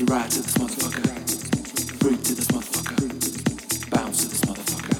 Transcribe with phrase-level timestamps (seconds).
[0.00, 2.02] You ride to this motherfucker.
[2.02, 3.90] Root to this motherfucker.
[3.90, 4.96] Bounce to this motherfucker.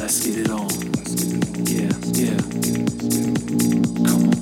[0.00, 0.70] Let's get it on.
[1.66, 2.40] Yeah, yeah.
[4.08, 4.41] Come on.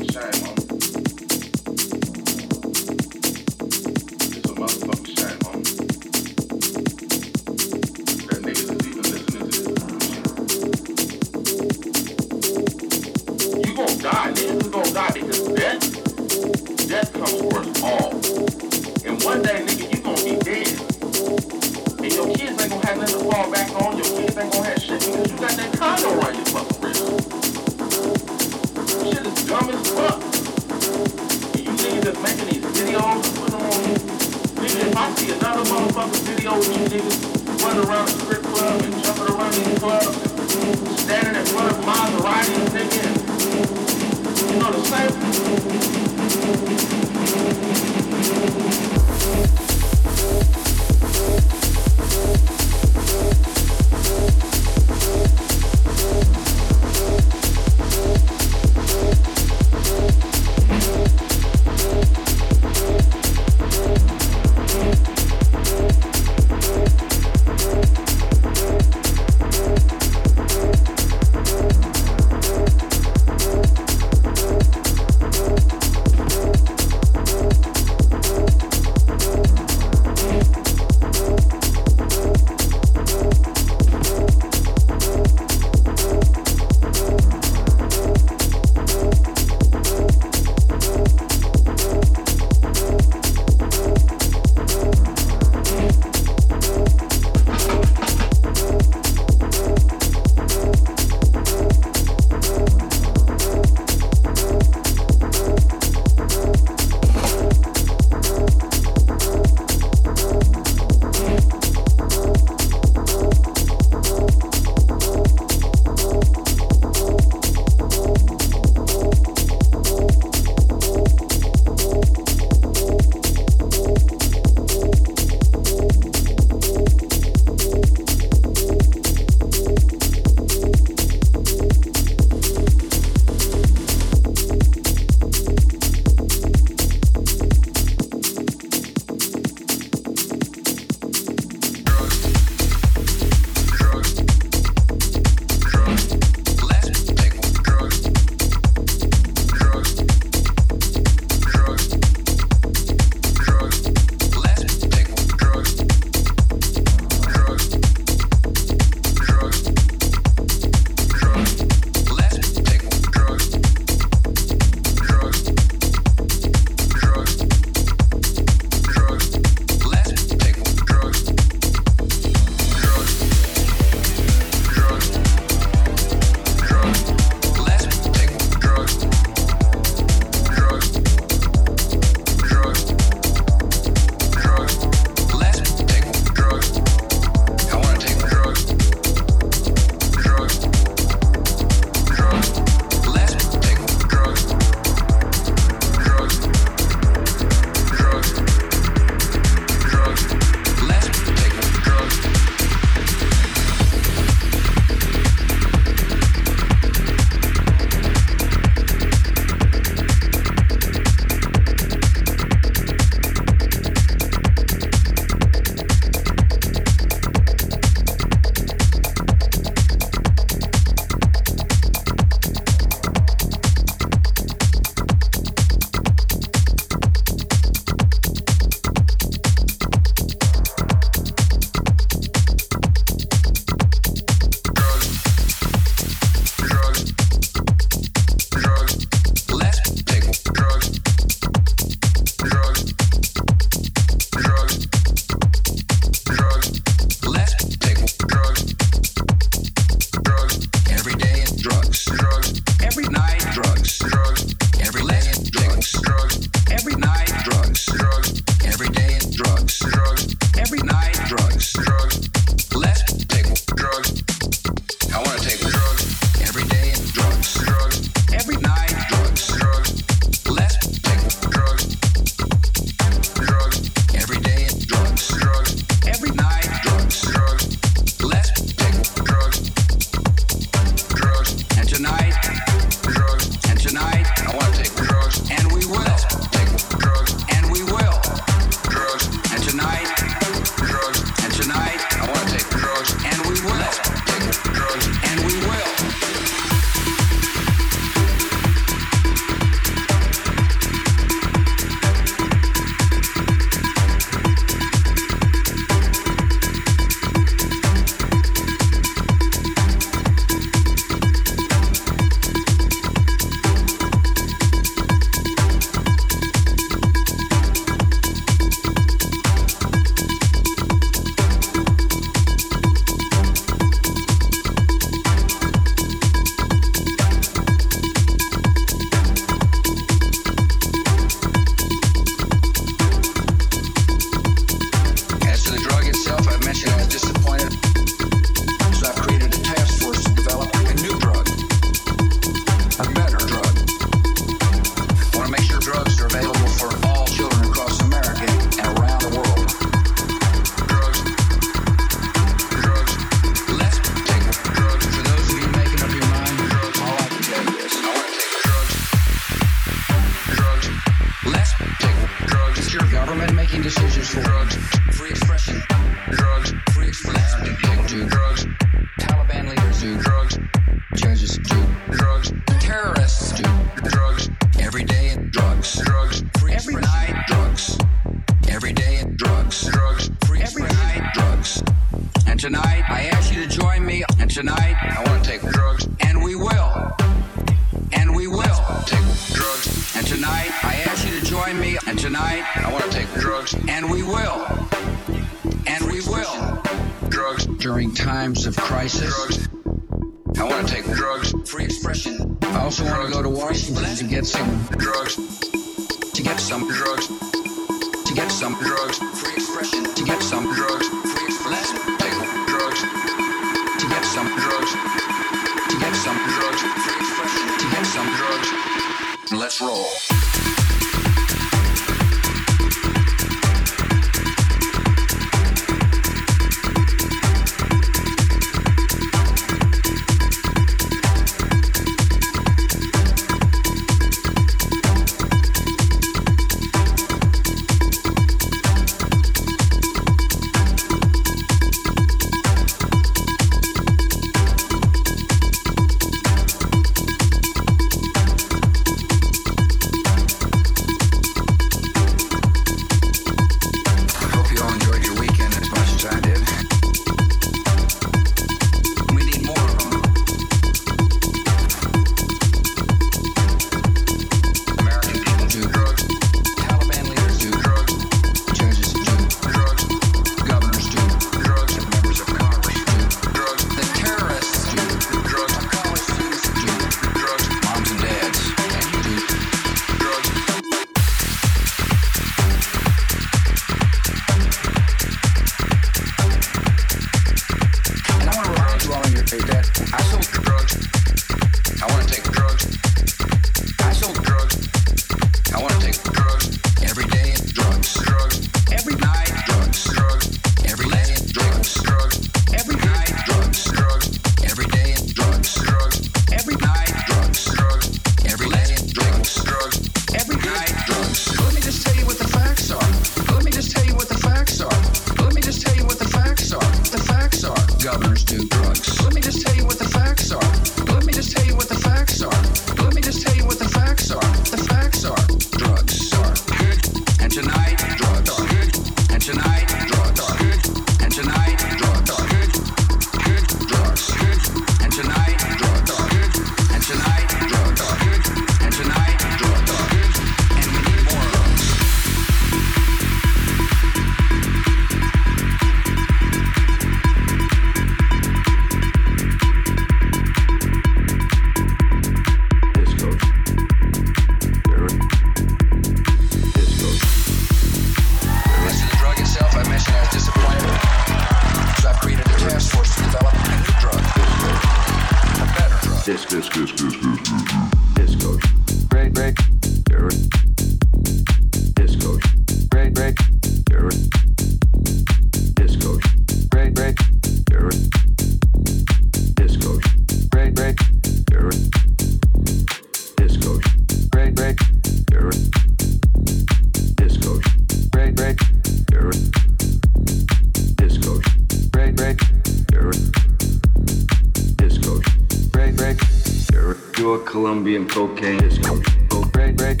[597.84, 598.98] Colombian cocaine disco.
[599.28, 600.00] Go break break.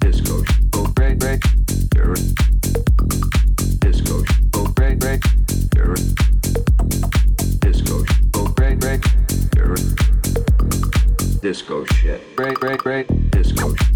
[0.00, 0.42] Disco.
[0.94, 1.40] Break break.
[3.78, 4.24] Disco.
[4.74, 5.22] Break break.
[7.60, 8.04] Disco.
[8.56, 9.02] Break break.
[11.40, 12.34] Disco shit.
[12.34, 13.06] Break break break.
[13.30, 13.95] Disco.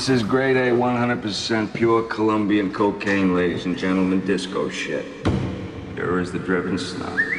[0.00, 5.04] This is grade A, 100% pure Colombian cocaine, ladies and gentlemen, disco shit.
[5.94, 7.29] Here is the driven snob.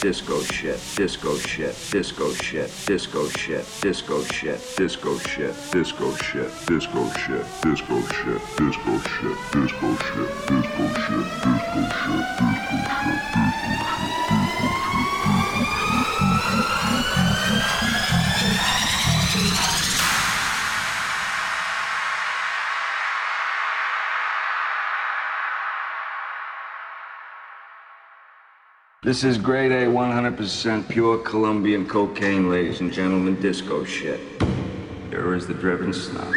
[0.00, 7.08] Disco shit, disco shit, disco shit, disco shit, disco shit, disco shit, disco shit, disco
[7.10, 11.45] shit, disco shit, disco shit, disco shit, disco shit,
[29.06, 34.18] This is grade A, 100% pure Colombian cocaine, ladies and gentlemen, disco shit.
[35.10, 36.34] Here is the driven snob.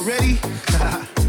[0.00, 0.40] already?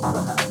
[0.00, 0.49] Clap,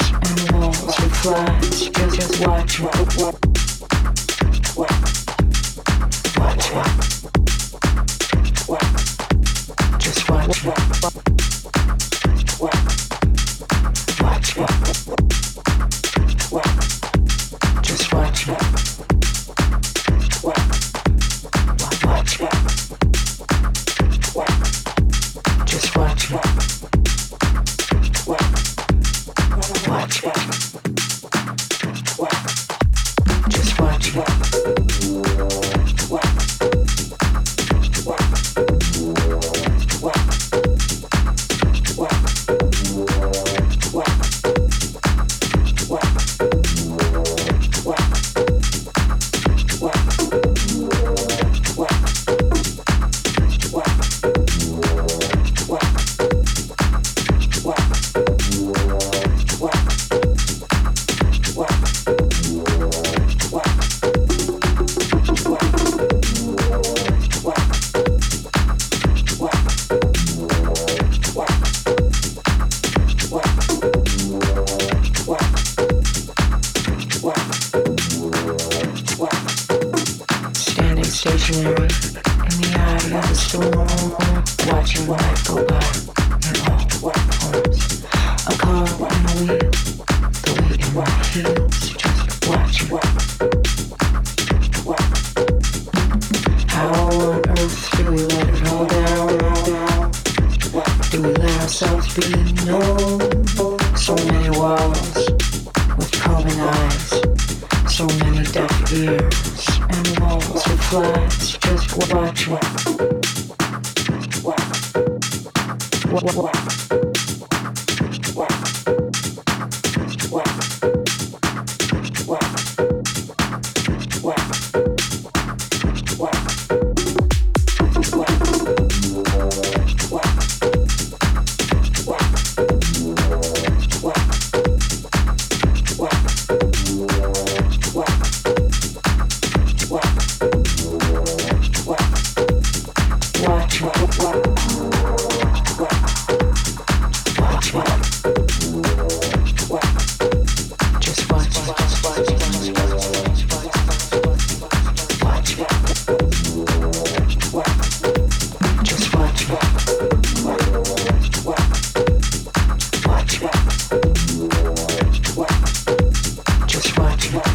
[0.00, 1.88] and walls with flies.
[1.88, 3.61] Just, watch,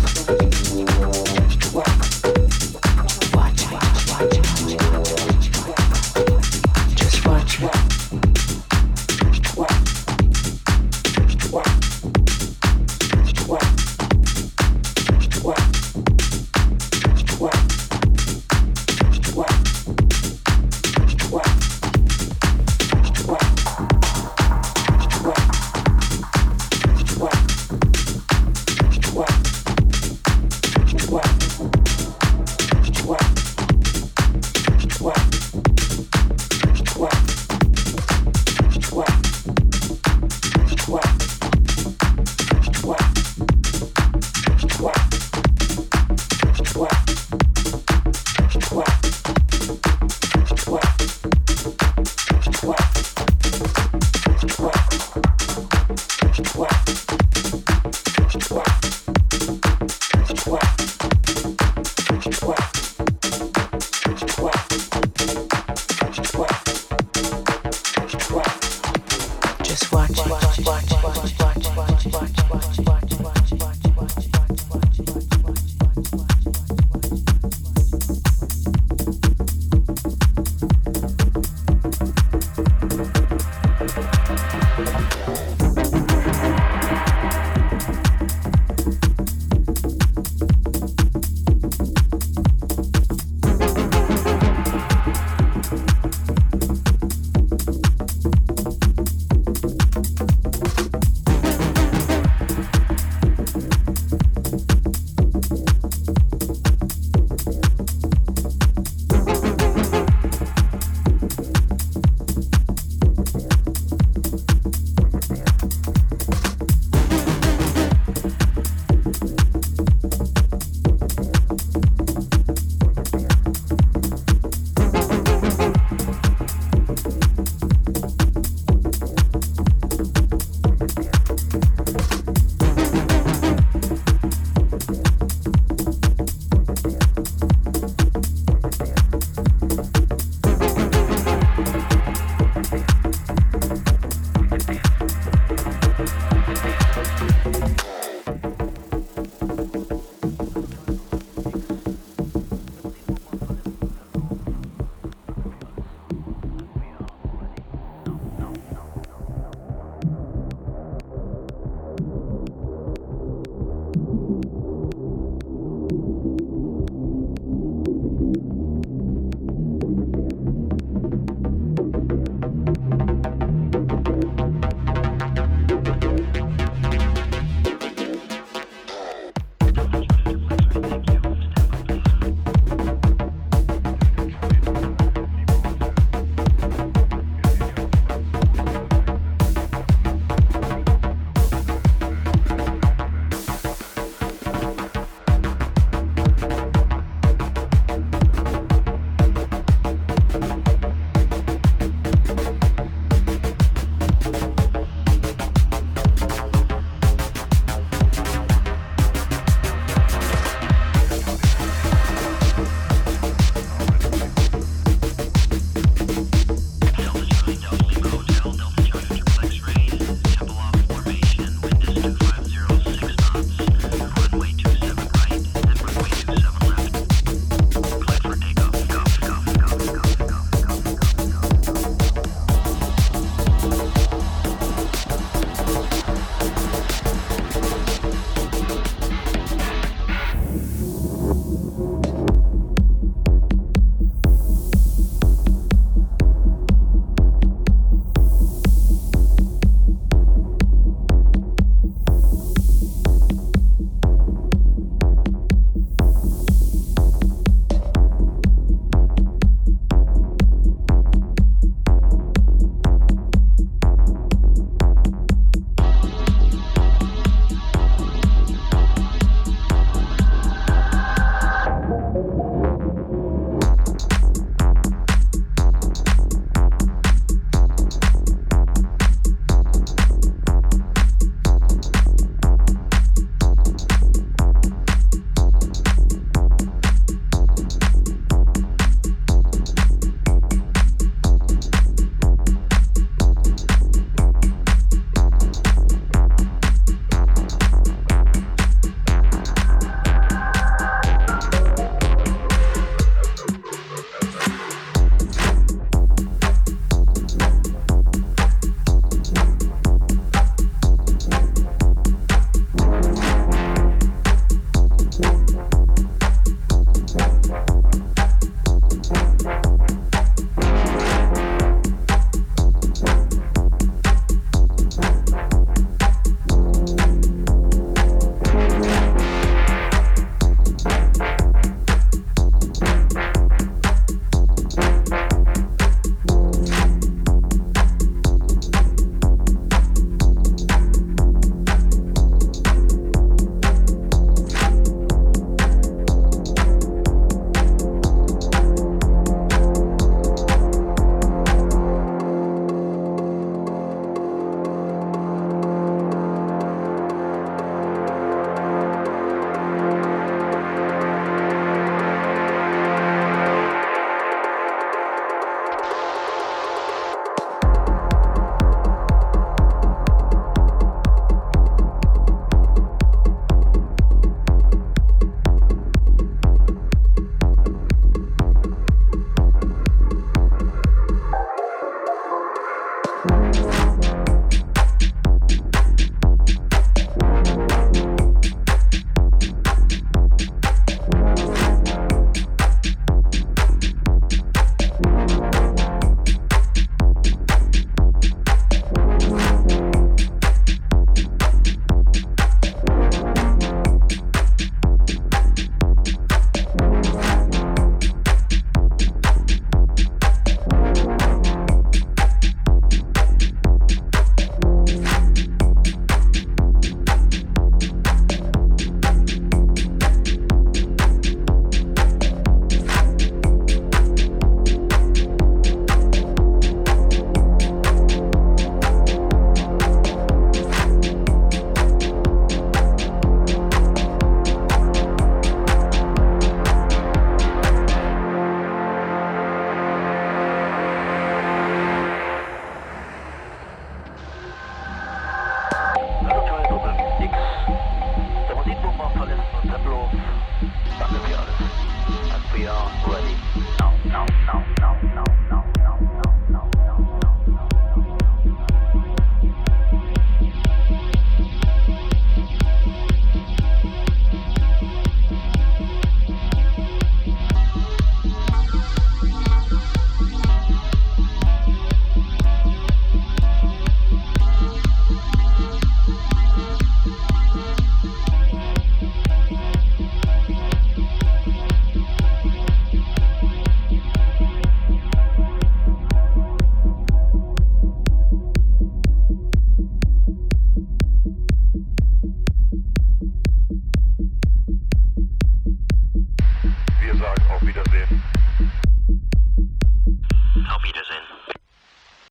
[0.05, 0.26] something.